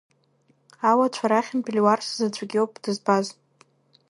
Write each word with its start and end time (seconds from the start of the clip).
Ауацәа 0.89 1.25
рахьынтә, 1.31 1.69
Леуарса 1.75 2.13
заҵәык 2.17 2.51
иоуп 2.55 2.73
дызбаз. 2.83 3.27